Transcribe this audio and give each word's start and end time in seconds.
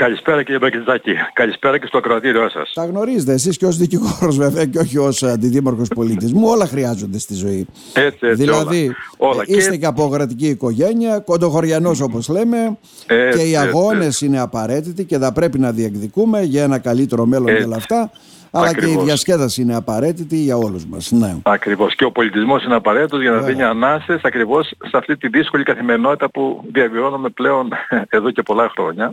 Καλησπέρα 0.00 0.42
κύριε 0.42 0.58
Μπακετζάκη. 0.58 1.12
Καλησπέρα 1.32 1.78
και 1.78 1.86
στο 1.86 1.98
ακροατήριό 1.98 2.48
σας. 2.48 2.72
Τα 2.74 2.84
γνωρίζετε 2.84 3.32
εσείς 3.32 3.56
και 3.56 3.66
ως 3.66 3.76
δικηγόρος 3.76 4.36
βέβαια 4.36 4.64
και 4.64 4.78
όχι 4.78 4.98
ως 4.98 5.22
αντιδήμαρχος 5.22 5.88
πολιτισμού. 5.88 6.48
Όλα 6.48 6.66
χρειάζονται 6.66 7.18
στη 7.18 7.34
ζωή. 7.34 7.66
Έτσι, 7.94 8.26
έτσι, 8.26 8.42
δηλαδή 8.42 8.94
όλα. 9.16 9.32
όλα. 9.32 9.42
είστε 9.46 9.70
και... 9.70 9.76
και 9.76 9.86
από 9.86 10.08
κρατική 10.08 10.46
οικογένεια, 10.46 11.18
κοντοχωριανός 11.18 12.00
όπως 12.00 12.28
λέμε 12.28 12.78
έτσι, 13.06 13.38
και 13.38 13.44
οι 13.44 13.56
αγώνες 13.56 14.06
έτσι. 14.06 14.26
είναι 14.26 14.40
απαραίτητοι 14.40 15.04
και 15.04 15.18
θα 15.18 15.32
πρέπει 15.32 15.58
να 15.58 15.72
διεκδικούμε 15.72 16.42
για 16.42 16.62
ένα 16.62 16.78
καλύτερο 16.78 17.26
μέλλον 17.26 17.56
και 17.56 17.62
όλα 17.62 17.76
αυτά. 17.76 18.10
Αλλά 18.52 18.68
Ακριβώς. 18.68 18.94
και 18.94 19.00
η 19.00 19.04
διασκέδαση 19.04 19.62
είναι 19.62 19.74
απαραίτητη 19.74 20.36
για 20.36 20.56
όλους 20.56 20.86
μας. 20.86 21.10
Ναι. 21.10 21.36
Ακριβώς. 21.42 21.94
Και 21.94 22.04
ο 22.04 22.10
πολιτισμός 22.12 22.64
είναι 22.64 22.74
απαραίτητος 22.74 23.20
για 23.20 23.30
να 23.30 23.40
δίνει 23.40 23.62
ανάσες 23.62 24.20
ακριβώς 24.22 24.72
σε 24.80 24.96
αυτή 24.96 25.16
τη 25.16 25.28
δύσκολη 25.28 25.62
καθημερινότητα 25.62 26.30
που 26.30 26.64
διαβιώνουμε 26.72 27.28
πλέον 27.28 27.68
εδώ 28.08 28.30
και 28.30 28.42
πολλά 28.42 28.68
χρόνια. 28.68 29.12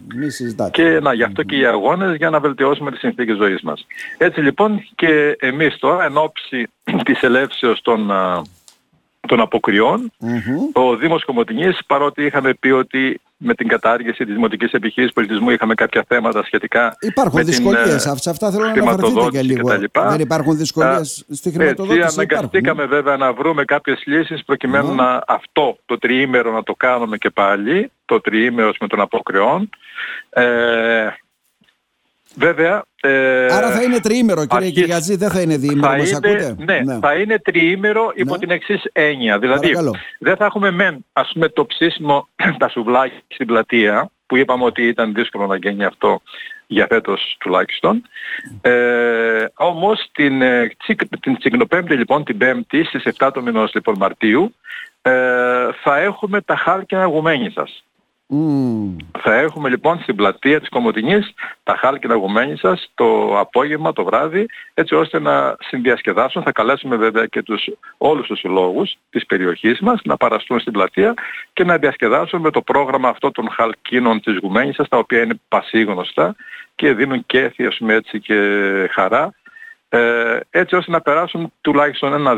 Και 0.78 1.00
να, 1.00 1.14
γι' 1.14 1.24
αυτό 1.24 1.44
και 1.44 1.58
οι 1.58 1.66
αγώνες 1.66 2.16
για 2.16 2.30
να 2.30 2.40
βελτιώσουμε 2.40 2.92
τις 2.92 3.00
συνθήκες 3.00 3.38
ζωής 3.38 3.62
μας. 3.62 3.86
Έτσι 4.18 4.42
λοιπόν 4.42 4.88
και 4.96 5.36
εμείς 5.40 5.78
τώρα 5.78 6.04
εν 6.04 6.18
ώψη 6.18 6.68
της 7.06 7.22
ελεύσεως 7.22 7.82
των 7.82 8.12
των 9.28 9.40
αποκριών, 9.40 10.12
mm-hmm. 10.22 10.82
ο 10.82 10.96
Δήμος 10.96 11.26
Κομωτινής, 11.26 11.80
παρότι 11.88 12.26
είχαμε 12.26 12.54
πει 12.54 12.70
ότι 12.70 13.22
με 13.38 13.54
την 13.54 13.68
κατάργηση 13.68 14.26
της 14.26 14.34
Δημοτικής 14.34 14.72
Επιχείρησης 14.72 15.14
Πολιτισμού 15.14 15.50
είχαμε 15.50 15.74
κάποια 15.74 16.06
θέματα 16.08 16.44
σχετικά 16.44 16.96
Υπάρχουν 17.00 17.36
με 17.36 17.44
δυσκολίες, 17.44 18.04
την, 18.04 18.20
σε 18.20 18.30
αυτά 18.30 18.52
θέλω 18.52 18.66
να 18.66 18.72
αναφερθείτε 18.72 19.28
και 19.32 19.42
λίγο. 19.42 19.70
Δεν 19.94 20.20
υπάρχουν 20.20 20.58
δυσκολίες 20.58 21.26
Α, 21.30 21.34
στη 21.34 21.52
χρηματοδότηση; 21.52 22.00
Έτσι 22.00 22.16
αναγκαστήκαμε 22.20 22.84
υπάρχουν. 22.84 23.04
βέβαια 23.04 23.18
να 23.18 23.34
βρούμε 23.34 23.66
κάποιες 23.66 24.02
λύσεις 24.06 24.44
προκειμένου 24.44 24.92
mm. 24.92 24.96
να 24.96 25.24
αυτό 25.28 25.78
το 25.86 25.98
τριήμερο 25.98 26.52
να 26.52 26.64
το 26.64 26.74
κάνουμε 26.74 27.18
και 27.18 27.30
πάλι, 27.30 27.92
το 28.06 28.22
τριήμερο 28.22 28.72
με 28.80 28.88
των 28.88 29.02
αποκριών. 29.02 29.70
Ε, 30.30 31.08
Βέβαια... 32.38 32.84
Ε, 33.02 33.46
Άρα 33.46 33.72
θα 33.72 33.84
είναι 33.84 34.00
τριήμερο 34.00 34.46
κύριε 34.46 34.66
αρχής, 34.66 34.82
Κυριατζή, 34.82 35.16
δεν 35.16 35.30
θα 35.30 35.42
είναι 35.42 35.58
διήμερο, 35.58 35.92
θα 35.92 35.98
μας 35.98 36.10
είναι, 36.10 36.20
ακούτε; 36.24 36.56
Ναι, 36.58 36.80
ναι, 36.80 37.00
θα 37.02 37.14
είναι 37.14 37.40
τριήμερο 37.40 38.12
υπό 38.16 38.34
ναι. 38.34 38.40
την 38.40 38.50
εξής 38.50 38.82
έννοια. 38.92 39.40
Δηλαδή 39.40 39.60
Παρακαλώ. 39.60 39.96
δεν 40.20 40.36
θα 40.36 40.46
έχουμε 40.46 40.72
μεν 40.72 41.06
ας 41.14 41.32
πούμε 41.34 41.50
το 41.50 41.66
ψήσιμο 41.66 42.28
τα 42.60 42.70
σουβλάκια 42.70 43.22
στην 43.28 43.48
πλατεία 43.48 44.10
που 44.26 44.38
είπαμε 44.38 44.64
ότι 44.64 44.88
ήταν 44.88 45.14
δύσκολο 45.14 45.46
να 45.46 45.56
γίνει 45.56 45.84
αυτό 45.84 46.22
για 46.68 46.88
φέτος 46.90 47.36
τουλάχιστον. 47.40 48.02
Ε, 48.62 49.46
όμως 49.54 50.10
την, 50.12 50.42
ε, 50.42 50.72
την 51.20 51.38
Τσικνοπέμπτη 51.38 51.96
λοιπόν, 51.96 52.24
την 52.24 52.38
Πέμπτη 52.38 52.84
στις 52.84 53.04
7 53.18 53.30
του 53.34 53.44
μηνός 53.44 53.74
λοιπόν 53.74 53.96
Μαρτίου 53.98 54.56
ε, 55.02 55.12
θα 55.84 55.98
έχουμε 55.98 56.42
τα 56.42 56.56
χάλκινα 56.56 57.06
γουμένισσας. 57.06 57.84
Mm. 58.30 58.96
Θα 59.20 59.36
έχουμε 59.36 59.70
λοιπόν 59.70 60.00
στην 60.02 60.16
πλατεία 60.16 60.60
της 60.60 60.70
Κομωτινής 60.70 61.34
τα 61.64 61.76
χάλκινα 61.76 62.16
γουμένισσας 62.16 62.92
το 62.96 63.40
απόγευμα, 63.40 63.94
το 63.94 64.04
βράδυ, 64.04 64.46
έτσι 64.74 64.96
ώστε 64.96 65.20
να 65.20 65.56
συνδιασκεδάσουν. 65.60 66.44
Θα 66.44 66.52
καλέσουμε 66.52 66.96
βέβαια 66.96 67.26
και 67.26 67.44
τους, 67.44 67.70
όλους 67.98 68.28
τους 68.28 68.40
συλλόγους 68.40 68.98
της 69.10 69.26
περιοχής 69.26 69.80
μας 69.80 70.02
να 70.04 70.18
παραστούν 70.18 70.60
στην 70.60 70.74
πλατεία 70.74 71.14
και 71.54 71.64
να 71.64 71.78
διασκεδάσουν 71.78 72.42
με 72.42 72.52
το 72.52 72.62
πρόγραμμα 72.62 73.10
αυτό 73.10 73.32
των 73.32 73.50
χαλκίνων 73.50 74.22
της 74.22 74.38
γουμένισσας, 74.38 74.88
τα 74.88 74.98
οποία 74.98 75.22
είναι 75.22 75.40
πασίγνωστα 75.48 76.36
και 76.76 76.94
δίνουν 76.94 77.26
και 77.26 77.54
έτσι 77.88 78.20
και 78.20 78.38
χαρά, 78.92 79.34
ε, 79.90 80.40
έτσι 80.50 80.76
ώστε 80.76 80.92
να 80.92 81.02
περάσουν 81.02 81.54
τουλάχιστον 81.62 82.14
ένα 82.14 82.36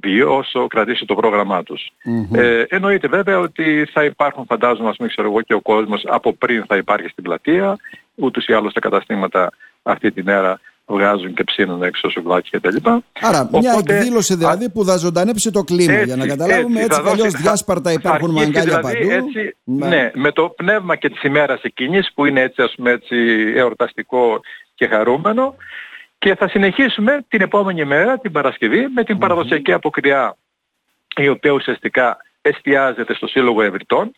δύο 0.00 0.36
όσο 0.36 0.66
κρατήσει 0.66 1.04
το 1.04 1.14
πρόγραμμά 1.14 1.62
τους. 1.62 1.92
Mm-hmm. 2.04 2.38
Ε, 2.38 2.64
εννοείται 2.68 3.08
βέβαια 3.08 3.38
ότι 3.38 3.88
θα 3.92 4.04
υπάρχουν 4.04 4.44
φαντάζομαι 4.46 4.88
ας 4.88 4.96
πούμε 4.96 5.08
ξέρω 5.08 5.28
εγώ 5.28 5.40
και 5.40 5.54
ο 5.54 5.60
κόσμος 5.60 6.04
από 6.06 6.32
πριν 6.32 6.64
θα 6.66 6.76
υπάρχει 6.76 7.08
στην 7.08 7.24
πλατεία, 7.24 7.76
ούτως 8.14 8.46
ή 8.46 8.52
άλλως 8.52 8.72
τα 8.72 8.80
καταστήματα 8.80 9.50
αυτή 9.82 10.12
την 10.12 10.28
έρα 10.28 10.60
βγάζουν 10.86 11.34
και 11.34 11.44
ψήνουν 11.44 11.82
έξω 11.82 12.10
σουβλάκια 12.10 12.58
κτλ. 12.58 12.76
Άρα 13.20 13.48
μια 13.52 13.72
Οπότε, 13.72 13.96
εκδήλωση 13.96 14.34
δηλαδή 14.34 14.70
που 14.70 14.84
θα 14.84 14.96
ζωντανέψει 14.96 15.50
το 15.50 15.62
κλίμα 15.62 15.92
έτσι, 15.92 16.04
για 16.04 16.16
να 16.16 16.26
καταλάβουμε 16.26 16.80
έτσι, 16.80 17.00
έτσι 17.00 17.10
αλλιώς 17.10 17.32
διάσπαρτα 17.32 17.92
υπάρχουν 17.92 18.30
μαγκάλια 18.30 18.62
δηλαδή, 18.62 18.82
παντού. 18.82 19.10
Έτσι, 19.10 19.56
ναι. 19.64 19.86
ναι. 19.86 20.10
με 20.14 20.32
το 20.32 20.48
πνεύμα 20.48 20.96
και 20.96 21.10
της 21.10 21.22
ημέρας 21.22 21.62
εκείνης 21.62 22.12
που 22.14 22.24
είναι 22.24 22.40
έτσι 22.40 22.62
ας 22.62 22.74
πούμε 22.76 22.90
έτσι 22.90 23.16
εορταστικό 23.56 24.40
και 24.74 24.86
χαρούμενο 24.86 25.54
και 26.22 26.34
θα 26.34 26.48
συνεχίσουμε 26.48 27.24
την 27.28 27.40
επόμενη 27.40 27.84
μέρα, 27.84 28.18
την 28.18 28.32
Παρασκευή, 28.32 28.88
με 28.94 29.04
την 29.04 29.18
παραδοσιακή 29.18 29.72
αποκριά 29.72 30.36
η 31.16 31.28
οποία 31.28 31.50
ουσιαστικά 31.50 32.16
εστιάζεται 32.42 33.14
στο 33.14 33.26
Σύλλογο 33.26 33.62
Ευρυτών, 33.62 34.12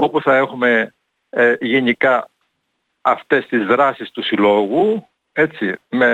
όπου 0.00 0.20
θα 0.20 0.36
έχουμε 0.36 0.94
ε, 1.30 1.54
γενικά 1.60 2.28
αυτές 3.00 3.46
τις 3.46 3.66
δράσεις 3.66 4.10
του 4.10 4.22
Συλλόγου, 4.22 5.08
έτσι, 5.32 5.74
με, 5.88 6.10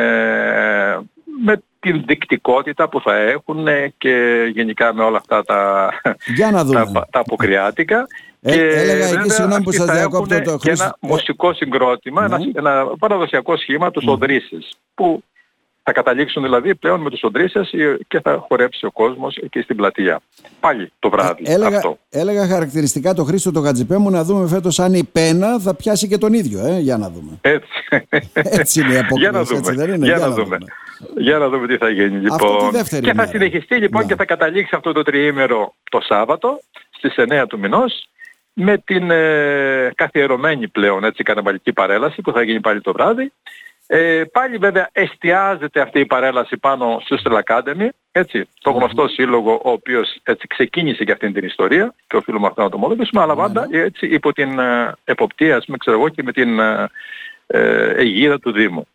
με 1.44 1.62
την 1.80 2.02
δικτικότητα 2.06 2.88
που 2.88 3.00
θα 3.00 3.16
έχουν 3.16 3.66
και 3.98 4.46
γενικά 4.52 4.94
με 4.94 5.02
όλα 5.02 5.16
αυτά 5.16 5.44
τα, 5.44 5.90
τα, 6.64 7.06
τα 7.10 7.20
αποκριάτικα. 7.20 8.06
Ε, 8.46 8.52
και 8.52 8.62
έλεγα 8.62 9.06
εκεί, 9.06 9.30
συγγνώμη 9.30 9.62
που 9.62 9.72
σας 9.72 9.90
διακόπτω 9.90 10.42
το 10.42 10.56
Και 10.56 10.70
ένα 10.70 10.96
μουσικό 11.00 11.54
συγκρότημα, 11.54 12.24
ένα, 12.24 12.38
ένα 12.54 12.86
παραδοσιακό 12.98 13.56
σχήμα, 13.56 13.90
τους 13.90 14.04
mm. 14.08 14.18
που 14.94 15.22
θα 15.82 15.92
καταλήξουν 15.92 16.42
δηλαδή 16.42 16.74
πλέον 16.74 17.00
με 17.00 17.10
τους 17.10 17.22
οντρίσες 17.22 17.70
και 18.08 18.20
θα 18.20 18.44
χορέψει 18.48 18.86
ο 18.86 18.90
κόσμος 18.90 19.36
εκεί 19.36 19.60
στην 19.60 19.76
πλατεία. 19.76 20.20
Πάλι 20.60 20.92
το 20.98 21.10
βράδυ 21.10 21.42
έλεγα, 21.46 21.76
αυτό. 21.76 21.98
Έλεγα 22.10 22.46
χαρακτηριστικά 22.46 23.14
το 23.14 23.24
Χρήστο 23.24 23.52
το 23.52 23.60
Γατζιπέ 23.60 23.96
μου 23.96 24.10
να 24.10 24.24
δούμε 24.24 24.48
φέτος 24.48 24.78
αν 24.78 24.94
η 24.94 25.04
πένα 25.04 25.58
θα 25.58 25.74
πιάσει 25.74 26.08
και 26.08 26.18
τον 26.18 26.32
ίδιο. 26.32 26.66
Ε, 26.66 26.78
για 26.78 26.96
να 26.96 27.10
δούμε. 27.10 27.38
Έτσι, 27.40 27.68
έτσι 28.32 28.80
είναι 28.80 28.94
η 28.94 28.98
απόκληση. 28.98 29.20
Για 29.20 29.30
να 29.30 29.42
δούμε. 29.42 29.58
Έτσι 29.58 29.74
δεν 29.74 29.94
είναι; 29.94 30.06
Για, 30.06 30.16
για 30.16 30.26
να, 30.26 30.32
δούμε. 30.32 30.42
δούμε. 30.42 30.58
Για 31.16 31.38
να 31.38 31.48
δούμε 31.48 31.66
τι 31.66 31.76
θα 31.76 31.88
γίνει 31.88 32.18
λοιπόν. 32.18 32.72
και 33.00 33.12
θα 33.12 33.26
συνεχιστεί 33.26 33.76
λοιπόν 33.76 34.02
ναι. 34.02 34.08
και 34.08 34.14
θα 34.14 34.24
καταλήξει 34.24 34.74
αυτό 34.76 34.92
το 34.92 35.02
τριήμερο 35.02 35.74
το 35.90 36.00
Σάββατο 36.00 36.60
στις 36.90 37.14
9 37.16 37.44
του 37.48 37.58
μηνός 37.58 38.08
με 38.54 38.78
την 38.78 39.10
ε, 39.10 39.92
καθιερωμένη 39.94 40.68
πλέον 40.68 41.04
έτσι 41.04 41.22
καναβαλική 41.22 41.72
παρέλαση 41.72 42.20
που 42.20 42.32
θα 42.32 42.42
γίνει 42.42 42.60
πάλι 42.60 42.80
το 42.80 42.92
βράδυ. 42.92 43.32
Ε, 43.86 44.22
πάλι 44.32 44.56
βέβαια 44.56 44.88
εστιάζεται 44.92 45.80
αυτή 45.80 46.00
η 46.00 46.06
παρέλαση 46.06 46.56
πάνω 46.56 47.02
στο 47.04 47.16
Stella 47.22 47.40
Academy, 47.44 47.88
έτσι, 48.12 48.48
το 48.60 48.70
γνωστό 48.70 49.08
σύλλογο 49.08 49.60
ο 49.64 49.70
οποίος 49.70 50.16
έτσι, 50.22 50.46
ξεκίνησε 50.46 51.04
και 51.04 51.12
αυτήν 51.12 51.32
την 51.32 51.44
ιστορία 51.44 51.94
και 52.06 52.16
οφείλουμε 52.16 52.46
αυτό 52.46 52.62
να 52.62 52.68
το 52.68 52.76
ομολογήσουμε, 52.76 53.22
αλλά 53.22 53.34
πάντα 53.34 53.68
έτσι 53.70 54.06
υπό 54.06 54.32
την 54.32 54.58
ε, 54.58 54.92
εποπτεία, 55.04 55.56
ας 55.56 55.64
πούμε, 55.64 55.76
ξέρω 55.76 55.96
εγώ, 55.96 56.08
και 56.08 56.22
με 56.22 56.32
την 56.32 56.58
ε, 56.58 56.88
ε, 57.46 57.92
αιγίδα 57.96 58.38
του 58.38 58.52
Δήμου. 58.52 58.86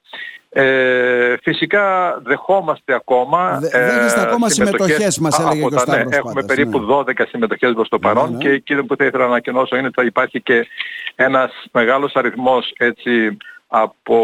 Ε, 0.51 1.35
φυσικά 1.41 2.17
δεχόμαστε 2.23 2.93
ακόμα 2.93 3.59
Δε, 3.59 3.67
Δέχεστε 3.67 4.21
ακόμα 4.21 4.49
συμμετοχές 4.49 5.19
μας 5.19 5.39
έλεγε 5.39 5.67
και 5.67 5.75
ο 5.75 5.83
ναι, 5.87 6.15
Έχουμε 6.17 6.43
περίπου 6.43 6.87
12 6.91 7.05
ναι. 7.05 7.25
συμμετοχές 7.29 7.73
προς 7.73 7.89
το 7.89 7.99
παρόν 7.99 8.29
ναι, 8.29 8.37
ναι. 8.37 8.43
και 8.43 8.49
εκείνο 8.49 8.83
που 8.83 8.95
θα 8.95 9.05
ήθελα 9.05 9.23
να 9.23 9.29
ανακοινώσω 9.29 9.75
είναι 9.75 9.85
ότι 9.85 9.95
θα 9.95 10.05
υπάρχει 10.05 10.41
και 10.41 10.67
ένας 11.15 11.51
μεγάλος 11.71 12.15
αριθμός 12.15 12.73
έτσι, 12.77 13.37
από 13.71 14.17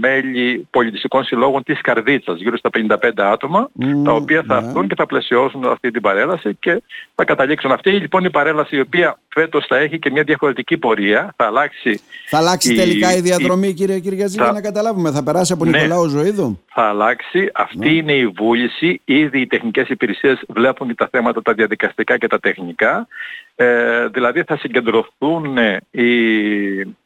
μέλη 0.00 0.68
πολιτιστικών 0.70 1.24
συλλόγων 1.24 1.62
της 1.62 1.80
Καρδίτσας, 1.80 2.38
γύρω 2.38 2.56
στα 2.56 2.70
55 2.72 3.10
άτομα, 3.16 3.70
τα 4.04 4.12
οποία 4.12 4.42
θα 4.46 4.60
ναι. 4.60 4.66
έρθουν 4.66 4.88
και 4.88 4.94
θα 4.94 5.06
πλαισιώσουν 5.06 5.64
αυτή 5.64 5.90
την 5.90 6.02
παρέλαση 6.02 6.54
και 6.54 6.82
θα 7.14 7.24
καταλήξουν. 7.24 7.72
Αυτή 7.72 7.90
λοιπόν 7.90 8.24
η 8.24 8.30
παρέλαση 8.30 8.76
η 8.76 8.80
οποία 8.80 9.18
φέτος 9.28 9.66
θα 9.66 9.76
έχει 9.76 9.98
και 9.98 10.10
μια 10.10 10.22
διαφορετική 10.22 10.78
πορεία, 10.78 11.34
θα 11.36 11.46
αλλάξει... 11.46 12.00
Θα 12.26 12.38
αλλάξει 12.38 12.72
η... 12.72 12.76
τελικά 12.76 13.16
η 13.16 13.20
διαδρομή 13.20 13.68
η... 13.68 13.74
κύριε 13.74 13.98
Κυριαζή, 13.98 14.36
θα... 14.36 14.44
για 14.44 14.52
να 14.52 14.60
καταλάβουμε, 14.60 15.10
θα 15.10 15.22
περάσει 15.22 15.52
από 15.52 15.64
ναι. 15.64 15.70
Νικολάου 15.70 16.08
Ζωήδου; 16.08 16.60
Θα 16.66 16.82
αλλάξει, 16.82 17.50
αυτή 17.54 17.78
ναι. 17.78 17.88
είναι 17.88 18.12
η 18.12 18.26
βούληση, 18.26 19.00
ήδη 19.04 19.40
οι 19.40 19.46
τεχνικές 19.46 19.88
υπηρεσίες 19.88 20.42
βλέπουν 20.48 20.94
τα 20.94 21.08
θέματα 21.10 21.42
τα 21.42 21.52
διαδικαστικά 21.52 22.18
και 22.18 22.26
τα 22.26 22.40
τεχνικά, 22.40 23.06
ε, 23.54 24.06
δηλαδή 24.06 24.42
θα 24.42 24.56
συγκεντρωθούν 24.56 25.56
οι 25.90 26.96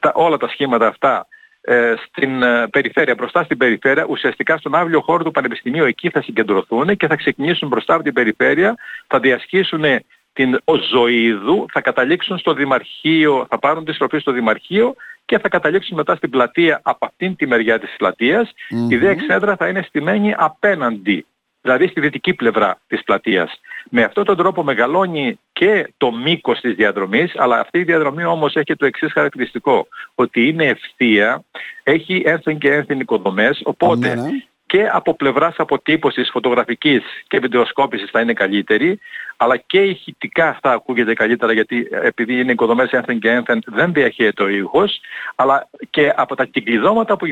τα, 0.00 0.12
όλα 0.14 0.36
τα 0.36 0.48
σχήματα 0.48 0.86
αυτά 0.86 1.26
ε, 1.60 1.94
στην 2.06 2.42
ε, 2.42 2.68
περιφέρεια, 2.68 3.14
μπροστά 3.14 3.42
στην 3.42 3.56
περιφέρεια, 3.56 4.06
ουσιαστικά 4.08 4.56
στον 4.56 4.74
άβλιο 4.74 5.00
χώρο 5.00 5.24
του 5.24 5.30
Πανεπιστημίου 5.30 5.84
εκεί 5.84 6.10
θα 6.10 6.22
συγκεντρωθούν 6.22 6.96
και 6.96 7.06
θα 7.06 7.16
ξεκινήσουν 7.16 7.68
μπροστά 7.68 7.94
από 7.94 8.02
την 8.02 8.12
περιφέρεια, 8.12 8.74
θα 9.06 9.20
διασχίσουν 9.20 9.84
την 10.32 10.58
Οζοίδου, 10.64 11.66
θα 11.72 11.80
καταλήξουν 11.80 12.38
στο 12.38 12.52
Δημαρχείο, 12.52 13.46
θα 13.48 13.58
πάρουν 13.58 13.84
τη 13.84 13.92
στροφή 13.92 14.18
στο 14.18 14.32
Δημαρχείο 14.32 14.94
και 15.24 15.38
θα 15.38 15.48
καταλήξουν 15.48 15.96
μετά 15.96 16.16
στην 16.16 16.30
πλατεία 16.30 16.80
από 16.82 17.06
αυτήν 17.06 17.36
τη 17.36 17.46
μεριά 17.46 17.78
της 17.78 17.94
πλατειας 17.98 18.52
Η 18.88 18.96
δε 18.96 19.08
εξέδρα 19.08 19.56
θα 19.56 19.68
είναι 19.68 19.82
στημένη 19.82 20.34
απέναντι 20.36 21.26
δηλαδή 21.68 21.90
στη 21.90 22.00
δυτική 22.00 22.34
πλευρά 22.34 22.80
της 22.86 23.04
πλατείας. 23.04 23.60
Με 23.90 24.02
αυτόν 24.02 24.24
τον 24.24 24.36
τρόπο 24.36 24.62
μεγαλώνει 24.62 25.38
και 25.52 25.92
το 25.96 26.12
μήκος 26.12 26.60
της 26.60 26.74
διαδρομής, 26.74 27.32
αλλά 27.36 27.60
αυτή 27.60 27.78
η 27.78 27.82
διαδρομή 27.82 28.24
όμως 28.24 28.54
έχει 28.54 28.76
το 28.76 28.86
εξής 28.86 29.12
χαρακτηριστικό, 29.12 29.88
ότι 30.14 30.48
είναι 30.48 30.64
ευθεία, 30.64 31.44
έχει 31.82 32.22
ένθεν 32.24 32.58
και 32.58 32.72
ένθεν 32.72 33.00
οικοδομές, 33.00 33.60
οπότε 33.64 34.14
ναι, 34.14 34.22
ναι. 34.22 34.28
και 34.66 34.88
από 34.92 35.14
πλευράς 35.14 35.54
αποτύπωσης 35.58 36.30
φωτογραφικής 36.30 37.02
και 37.26 37.38
βιντεοσκόπησης 37.38 38.10
θα 38.10 38.20
είναι 38.20 38.32
καλύτερη, 38.32 38.98
αλλά 39.40 39.56
και 39.56 39.80
ηχητικά 39.80 40.58
θα 40.62 40.70
ακούγεται 40.70 41.14
καλύτερα 41.14 41.52
γιατί 41.52 41.88
επειδή 41.90 42.40
είναι 42.40 42.52
οικοδομές 42.52 42.90
ένθεν 42.90 43.18
και 43.18 43.30
ένθεν 43.30 43.62
δεν 43.66 43.92
διαχέεται 43.92 44.42
ο 44.42 44.48
ήχος, 44.48 45.00
αλλά 45.34 45.68
και 45.90 46.12
από 46.16 46.34
τα 46.34 46.44
κυκλειδώματα 46.44 47.16
που 47.16 47.26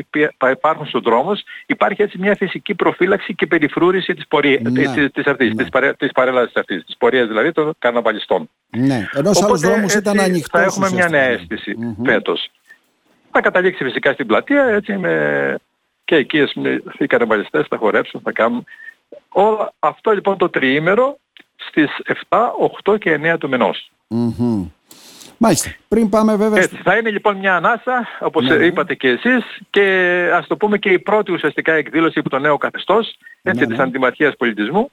υπάρχουν 0.51 0.87
στον 0.87 1.01
δρόμο 1.01 1.37
υπάρχει 1.65 2.01
έτσι 2.01 2.17
μια 2.17 2.35
φυσική 2.35 2.75
προφύλαξη 2.75 3.35
και 3.35 3.45
περιφρούρηση 3.45 4.13
της, 4.13 4.27
πορεία, 4.27 4.59
ναι. 4.61 4.81
της, 4.81 5.11
της, 5.13 5.25
αυτής, 5.25 5.53
ναι. 5.53 5.63
της, 5.63 5.69
παρέ, 5.69 5.93
της 5.93 6.11
παρέλασης 6.11 6.55
αυτής, 6.55 6.85
της 6.85 6.97
πορείας 6.97 7.27
δηλαδή 7.27 7.51
των 7.51 7.75
καρναβαλιστών. 7.79 8.49
Ναι, 8.69 9.07
ενώ 9.13 9.33
σε 9.33 9.45
άλλους 9.45 9.61
δρόμους 9.61 9.93
ήταν 9.93 10.19
ανοιχτός. 10.19 10.61
Θα 10.61 10.61
έχουμε 10.61 10.89
μια 10.91 11.09
νέα 11.09 11.27
αίσθηση 11.27 11.75
mm-hmm. 11.79 12.05
φέτος. 12.05 12.51
Θα 13.31 13.41
καταλήξει 13.41 13.83
φυσικά 13.83 14.13
στην 14.13 14.27
πλατεία 14.27 14.63
έτσι 14.63 14.97
με... 14.97 15.55
και 16.05 16.15
εκεί 16.15 16.47
οι 16.97 17.07
καρναβαλιστές 17.07 17.65
θα 17.69 17.77
χορέψουν, 17.77 18.21
θα 18.23 18.31
κάνουν. 18.31 18.65
Όλο 19.29 19.73
αυτό 19.79 20.11
λοιπόν 20.11 20.37
το 20.37 20.49
τριήμερο 20.49 21.17
στις 21.55 21.89
7, 22.29 22.37
8 22.83 22.97
και 22.99 23.19
9 23.33 23.37
του 23.39 23.49
μηνός. 23.49 23.91
Mm-hmm. 24.09 24.71
Μάλιστα. 25.37 25.75
Πριν 25.87 26.09
πάμε 26.09 26.35
βέβαια... 26.35 26.61
Έτσι, 26.61 26.75
θα 26.83 26.97
είναι 26.97 27.09
λοιπόν 27.09 27.37
μια 27.37 27.55
ανάσα, 27.55 28.07
όπως 28.19 28.45
ναι, 28.45 28.55
ναι. 28.55 28.65
είπατε 28.65 28.95
και 28.95 29.07
εσείς, 29.07 29.43
και 29.69 29.85
ας 30.33 30.47
το 30.47 30.57
πούμε 30.57 30.77
και 30.77 30.89
η 30.89 30.99
πρώτη 30.99 31.31
ουσιαστικά 31.31 31.73
εκδήλωση 31.73 32.19
από 32.19 32.29
το 32.29 32.39
νέο 32.39 32.57
καθεστώς, 32.57 33.17
έτσι, 33.41 33.65
ναι, 33.65 33.67
της 33.67 33.79
Αντιμαρχίας 33.79 34.35
Πολιτισμού, 34.37 34.91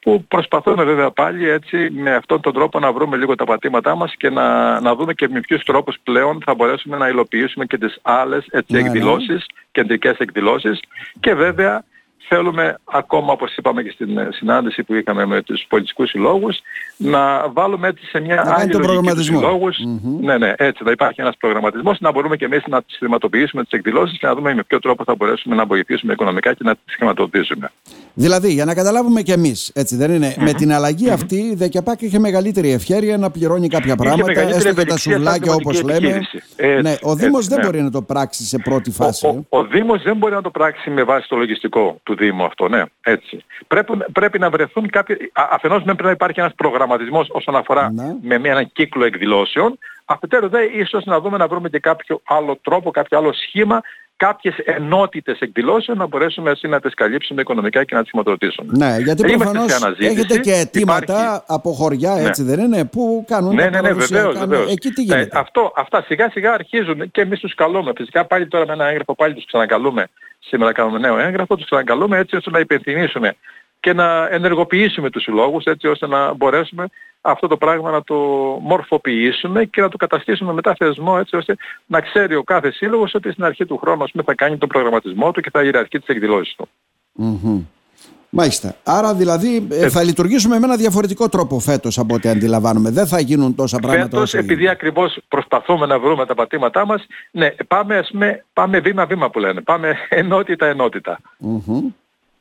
που 0.00 0.24
προσπαθούμε 0.28 0.84
βέβαια 0.84 1.10
πάλι 1.10 1.48
έτσι 1.48 1.90
με 1.90 2.14
αυτόν 2.14 2.40
τον 2.40 2.52
τρόπο 2.52 2.78
να 2.78 2.92
βρούμε 2.92 3.16
λίγο 3.16 3.34
τα 3.34 3.44
πατήματά 3.44 3.94
μας 3.94 4.14
και 4.16 4.30
να, 4.30 4.80
να 4.80 4.94
δούμε 4.94 5.14
και 5.14 5.28
με 5.28 5.40
ποιους 5.40 5.64
τρόπους 5.64 5.96
πλέον 6.02 6.42
θα 6.44 6.54
μπορέσουμε 6.54 6.96
να 6.96 7.08
υλοποιήσουμε 7.08 7.64
και 7.64 7.78
τις 7.78 7.98
άλλες 8.02 8.46
έτσι, 8.50 8.76
εκδηλώσεις, 8.76 9.46
κεντρικές 9.72 10.16
εκδηλώσεις 10.18 10.80
και 11.20 11.34
βέβαια 11.34 11.84
θέλουμε 12.28 12.78
ακόμα 12.84 13.32
όπως 13.32 13.56
είπαμε 13.56 13.82
και 13.82 13.90
στην 13.90 14.18
ε, 14.18 14.28
συνάντηση 14.32 14.82
που 14.82 14.94
είχαμε 14.94 15.26
με 15.26 15.42
τους 15.42 15.66
πολιτικούς 15.68 16.10
συλλόγους 16.10 16.58
να 16.96 17.48
βάλουμε 17.48 17.88
έτσι 17.88 18.06
σε 18.06 18.20
μια 18.20 18.54
άλλη 18.56 18.72
λογική 18.72 19.14
τους 19.14 19.24
συλλογους 19.24 19.76
Ναι, 20.20 20.38
ναι, 20.38 20.52
έτσι 20.56 20.84
να 20.84 20.90
υπάρχει 20.90 21.20
ένας 21.20 21.36
προγραμματισμός 21.36 22.00
να 22.00 22.12
μπορούμε 22.12 22.36
και 22.36 22.44
εμείς 22.44 22.62
να 22.66 22.82
τις 22.82 22.96
χρηματοποιήσουμε 22.96 23.62
τις 23.62 23.72
εκδηλώσεις 23.72 24.18
και 24.18 24.26
να 24.26 24.34
δούμε 24.34 24.54
με 24.54 24.62
ποιο 24.62 24.78
τρόπο 24.78 25.04
θα 25.04 25.14
μπορέσουμε 25.14 25.54
να 25.54 25.66
βοηθήσουμε 25.66 26.12
οικονομικά 26.12 26.52
και 26.52 26.62
να 26.64 26.74
τις 26.74 26.94
χρηματοδοτήσουμε. 26.96 27.70
Δηλαδή, 28.14 28.52
για 28.52 28.64
να 28.64 28.74
καταλάβουμε 28.74 29.22
και 29.22 29.32
εμείς, 29.32 29.70
έτσι 29.74 29.96
δεν 29.96 30.10
ειναι 30.10 30.34
με 30.38 30.52
την 30.52 30.72
αλλαγή 30.72 31.10
αυτή 31.10 31.36
η 31.36 31.54
ΔΕΚΙΑΠΑΚ 31.54 32.00
είχε 32.00 32.18
μεγαλύτερη 32.18 32.70
ευχέρεια 32.70 33.18
να 33.18 33.30
πληρώνει 33.30 33.68
κάποια 33.68 33.96
πράγματα, 33.96 34.40
έστω 34.40 34.74
και 34.74 34.84
τα 34.84 34.96
σουβλάκια 34.96 35.52
όπως 35.52 35.82
λέμε. 35.82 36.20
ναι, 36.82 36.94
ο 37.02 37.14
Δήμος 37.14 37.46
δεν 37.46 37.58
ναι. 37.58 37.64
μπορεί 37.64 37.82
να 37.82 37.90
το 37.90 38.02
πράξει 38.02 38.44
σε 38.44 38.58
πρώτη 38.58 38.90
φάση. 38.90 39.26
Ο, 39.26 39.44
ο, 39.48 39.58
ο 39.58 39.64
Δήμος 39.64 40.02
δεν 40.02 40.16
μπορεί 40.16 40.34
να 40.34 40.42
το 40.42 40.50
πράξει 40.50 40.90
με 40.90 41.02
βάση 41.02 41.28
το 41.28 41.36
λογιστικό 41.36 42.00
του 42.08 42.16
Δήμου 42.16 42.44
αυτό, 42.44 42.68
ναι, 42.68 42.82
έτσι. 43.02 43.44
Πρέπει, 43.66 43.92
πρέπει 44.12 44.38
να 44.38 44.50
βρεθούν 44.50 44.90
κάποιοι, 44.90 45.16
αφενός 45.32 45.82
πρέπει 45.82 46.02
να 46.02 46.10
υπάρχει 46.10 46.40
ένας 46.40 46.54
προγραμματισμός 46.54 47.28
όσον 47.30 47.56
αφορά 47.56 47.92
ναι. 47.92 48.14
με 48.22 48.38
με 48.38 48.48
έναν 48.48 48.70
κύκλο 48.72 49.04
εκδηλώσεων, 49.04 49.78
αφετέρου 50.04 50.48
δε 50.48 50.62
ίσως 50.64 51.04
να 51.04 51.20
δούμε 51.20 51.36
να 51.36 51.48
βρούμε 51.48 51.68
και 51.68 51.78
κάποιο 51.78 52.20
άλλο 52.24 52.58
τρόπο, 52.62 52.90
κάποιο 52.90 53.18
άλλο 53.18 53.32
σχήμα 53.32 53.80
κάποιες 54.18 54.54
ενότητες 54.64 55.38
εκδηλώσεων 55.40 55.98
να 55.98 56.06
μπορέσουμε 56.06 56.50
έτσι 56.50 56.68
να 56.68 56.80
τις 56.80 56.94
καλύψουμε 56.94 57.40
οικονομικά 57.40 57.84
και 57.84 57.94
να 57.94 58.00
τις 58.00 58.10
χρηματοδοτήσουμε. 58.10 58.72
Ναι, 58.76 58.96
γιατί 58.98 59.22
προφανώς 59.22 59.82
έχετε 59.98 60.38
και 60.38 60.52
αιτήματα 60.52 61.12
υπάρχει... 61.12 61.42
από 61.46 61.72
χωριά, 61.72 62.14
ναι. 62.14 62.28
έτσι 62.28 62.42
δεν 62.42 62.60
είναι, 62.60 62.84
που 62.84 63.24
κάνουν 63.26 63.54
ναι, 63.54 63.68
ναι, 63.68 63.80
ναι, 63.80 63.92
βεβαίως, 63.92 64.34
κάνουν... 64.34 64.48
βεβαίως. 64.48 64.72
Εκεί 64.72 64.90
τι 64.90 65.02
γίνεται; 65.02 65.20
Ναι, 65.20 65.40
αυτό, 65.40 65.72
αυτά 65.76 66.02
σιγά 66.02 66.30
σιγά 66.30 66.52
αρχίζουν 66.52 67.10
και 67.10 67.20
εμείς 67.20 67.40
τους 67.40 67.54
καλούμε. 67.54 67.92
Φυσικά 67.96 68.24
πάλι 68.24 68.48
τώρα 68.48 68.66
με 68.66 68.72
ένα 68.72 68.86
έγγραφο 68.86 69.14
πάλι 69.14 69.34
τους 69.34 69.46
ξανακαλούμε. 69.46 70.08
Σήμερα 70.38 70.72
κάνουμε 70.72 70.98
νέο 70.98 71.18
έγγραφο, 71.18 71.56
τους 71.56 71.64
ξανακαλούμε 71.64 72.18
έτσι 72.18 72.36
ώστε 72.36 72.50
να 72.50 72.58
υπενθυμίσουμε 72.58 73.36
και 73.80 73.92
να 73.92 74.28
ενεργοποιήσουμε 74.28 75.10
τους 75.10 75.22
συλλόγους 75.22 75.64
έτσι 75.64 75.86
ώστε 75.86 76.06
να 76.06 76.32
μπορέσουμε 76.32 76.86
αυτό 77.20 77.46
το 77.46 77.56
πράγμα 77.56 77.90
να 77.90 78.02
το 78.02 78.14
μορφοποιήσουμε 78.62 79.64
και 79.64 79.80
να 79.80 79.88
το 79.88 79.96
καταστήσουμε 79.96 80.52
μετά 80.52 80.74
θεσμό 80.74 81.16
έτσι 81.18 81.36
ώστε 81.36 81.56
να 81.86 82.00
ξέρει 82.00 82.34
ο 82.34 82.42
κάθε 82.42 82.70
σύλλογος 82.70 83.14
ότι 83.14 83.30
στην 83.30 83.44
αρχή 83.44 83.66
του 83.66 83.76
χρόνου 83.76 84.04
θα 84.24 84.34
κάνει 84.34 84.58
τον 84.58 84.68
προγραμματισμό 84.68 85.30
του 85.30 85.40
και 85.40 85.50
θα 85.50 85.62
ιεραρχεί 85.62 85.98
τις 85.98 86.08
εκδηλώσεις 86.08 86.54
του. 86.54 86.68
Mm-hmm. 87.18 87.77
Μάλιστα. 88.30 88.74
Άρα 88.84 89.14
δηλαδή 89.14 89.68
ε, 89.70 89.88
θα 89.88 90.02
λειτουργήσουμε 90.02 90.58
με 90.58 90.66
ένα 90.66 90.76
διαφορετικό 90.76 91.28
τρόπο 91.28 91.58
φέτος 91.58 91.98
από 91.98 92.14
ό,τι 92.14 92.28
αντιλαμβάνουμε. 92.28 92.90
Δεν 92.90 93.06
θα 93.06 93.20
γίνουν 93.20 93.54
τόσα 93.54 93.78
πράγματα. 93.78 94.08
Φέτος 94.08 94.34
επειδή 94.34 94.68
ακριβώς 94.68 95.18
προσπαθούμε 95.28 95.86
να 95.86 95.98
βρούμε 95.98 96.26
τα 96.26 96.34
πατήματά 96.34 96.86
μας, 96.86 97.06
ναι, 97.30 97.54
πάμε, 97.68 97.96
ας 97.96 98.08
πούμε, 98.10 98.44
πάμε 98.52 98.80
βήμα-βήμα 98.80 99.30
που 99.30 99.38
λένε. 99.38 99.60
Πάμε 99.60 99.96
ενότητα-ενότητα. 100.08 101.20
Mm-hmm. 101.44 101.92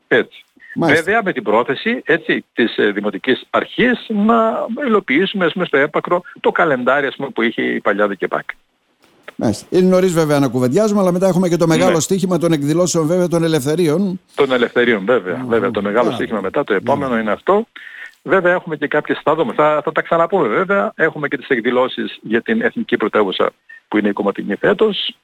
Έτσι. 0.07 0.45
Μάλιστα. 0.75 1.03
Βέβαια 1.03 1.21
με 1.23 1.33
την 1.33 1.43
πρόθεση 1.43 2.01
έτσι, 2.05 2.45
της 2.53 2.77
ε, 2.77 2.91
Δημοτικής 2.91 3.45
Αρχής 3.49 4.05
να 4.07 4.65
υλοποιήσουμε 4.85 5.45
ας 5.45 5.53
πούμε, 5.53 5.65
στο 5.65 5.77
έπακρο 5.77 6.21
το 6.39 6.51
καλεντάρι 6.51 7.11
πούμε, 7.15 7.29
που 7.29 7.41
είχε 7.41 7.61
η 7.61 7.79
παλιά 7.79 8.07
ΔΚΕΠΑΚ. 8.07 8.49
Μάλιστα. 9.39 9.65
Είναι 9.69 9.87
νωρίς 9.87 10.13
βέβαια 10.13 10.39
να 10.39 10.47
κουβεντιάζουμε, 10.47 10.99
αλλά 10.99 11.11
μετά 11.11 11.27
έχουμε 11.27 11.49
και 11.49 11.57
το 11.57 11.67
μεγάλο 11.67 11.93
ναι. 11.93 11.99
στίχημα 11.99 12.37
των 12.37 12.51
εκδηλώσεων 12.51 13.07
βέβαια 13.07 13.27
των 13.27 13.43
ελευθερίων. 13.43 14.19
Των 14.35 14.51
ελευθερίων, 14.51 15.05
βέβαια. 15.05 15.43
Mm. 15.43 15.47
βέβαια 15.47 15.71
το 15.71 15.81
μεγάλο 15.81 16.09
yeah. 16.09 16.13
στίχημα 16.13 16.41
μετά 16.41 16.63
το 16.63 16.73
επόμενο 16.73 17.15
yeah. 17.15 17.19
είναι 17.19 17.31
αυτό. 17.31 17.67
Βέβαια 18.23 18.53
έχουμε 18.53 18.75
και 18.75 18.87
κάποιες, 18.87 19.19
θα 19.23 19.35
δούμε, 19.35 19.53
θα, 19.53 19.81
θα 19.83 19.91
τα 19.91 20.01
ξαναπούμε 20.01 20.47
βέβαια. 20.47 20.91
Έχουμε 20.95 21.27
και 21.27 21.37
τις 21.37 21.47
εκδηλώσεις 21.47 22.19
για 22.21 22.41
την 22.41 22.61
Εθνική 22.61 22.97
Πρωτεύουσα 22.97 23.51
που 23.87 23.97
είναι 23.97 24.09
η 24.09 24.13
κομματική 24.13 24.55
φέτος 24.55 25.15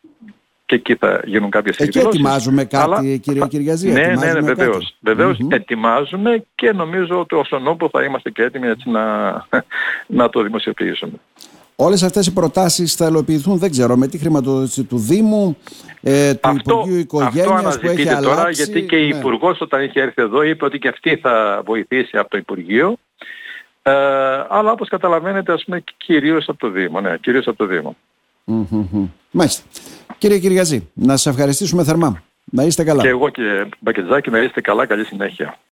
και 0.66 0.76
εκεί 0.76 0.96
θα 0.96 1.22
γίνουν 1.26 1.50
κάποιες 1.50 1.78
εκεί 1.78 1.84
εκδηλώσεις. 1.98 2.20
ετοιμάζουμε 2.20 2.66
κάτι 2.66 2.84
αλλά... 2.84 3.18
κύριε 3.18 3.48
Κυριαζή. 3.48 3.92
Ναι, 3.92 4.14
ναι, 4.20 4.34
ναι, 4.34 4.40
βεβαίως. 4.40 4.96
Βεβαίως 5.00 5.38
mm-hmm. 5.38 5.52
ετοιμάζουμε 5.52 6.46
και 6.56 6.72
νομίζω 6.72 7.20
ότι 7.20 7.36
όσον 7.36 7.68
όπου 7.68 7.90
θα 7.92 8.04
είμαστε 8.04 8.30
και 8.30 8.44
έτοιμοι 8.44 8.68
έτσι 8.68 8.90
να, 8.90 9.32
να 10.20 10.30
το 10.30 10.42
δημοσιοποιήσουμε. 10.42 11.14
Όλες 11.76 12.04
αυτές 12.04 12.28
οι 12.28 12.34
προτάσεις 12.34 12.96
θα 12.96 13.06
ελοποιηθούν, 13.06 13.58
δεν 13.58 13.72
ξέρω, 13.72 13.96
με 13.96 14.08
τη 14.08 14.18
χρηματοδότηση 14.18 14.84
του 14.84 14.98
Δήμου, 14.98 15.58
ε, 16.02 16.34
του 16.34 16.50
αυτό, 16.50 16.74
Υπουργείου 16.74 17.00
Οικογένειας 17.00 17.80
που 17.80 17.88
έχει 17.88 18.10
αλλάξει. 18.10 18.36
τώρα, 18.36 18.50
γιατί 18.50 18.82
και 18.82 18.96
η 18.96 19.08
ναι. 19.08 19.18
Υπουργός 19.18 19.62
όταν 19.62 19.84
είχε 19.84 20.02
έρθει 20.02 20.22
εδώ 20.22 20.42
είπε 20.42 20.66
ότι 20.66 20.80
και 20.80 20.88
αυτή 20.88 21.16
θα 21.16 21.62
βοηθήσει 21.66 22.18
από 22.18 22.30
το 22.30 22.38
Υπουργείο. 22.38 22.96
Ε, 23.82 23.92
αλλά 24.50 24.72
όπως 24.72 24.90
καταλαβαίνετε, 24.90 25.54
ας 25.54 25.64
πούμε, 25.64 25.84
κυρίως 25.98 26.50
από 26.50 26.58
το 26.58 26.70
Δήμο. 26.70 27.02
Ναι, 27.02 27.18
κυρίως 27.18 27.48
από 27.48 27.58
το 27.58 27.66
Δήμο. 27.66 27.96
Mm-hmm. 28.48 29.10
Μάλιστα. 29.32 29.64
Κύριε 30.18 30.40
Κυριαζή, 30.40 30.90
να 30.94 31.18
σας 31.18 31.26
ευχαριστήσουμε 31.26 31.84
θερμά. 31.84 32.24
Να 32.46 32.64
είστε 32.64 32.84
καλά. 32.84 33.02
Και 33.02 33.08
εγώ 33.08 33.30
και 33.30 33.66
Μπακετζάκη 33.80 34.30
να 34.30 34.40
είστε 34.40 34.62
καλά. 34.62 34.86
Καλή 34.86 35.06
συνέχεια. 35.06 35.58